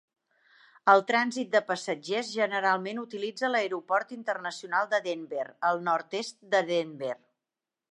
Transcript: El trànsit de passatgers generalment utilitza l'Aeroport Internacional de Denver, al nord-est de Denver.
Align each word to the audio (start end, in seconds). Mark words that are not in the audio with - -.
El 0.93 1.01
trànsit 1.09 1.51
de 1.55 1.59
passatgers 1.67 2.31
generalment 2.37 3.03
utilitza 3.03 3.51
l'Aeroport 3.53 4.17
Internacional 4.17 4.91
de 4.95 5.03
Denver, 5.11 5.47
al 5.73 5.85
nord-est 5.91 6.43
de 6.57 6.67
Denver. 6.75 7.15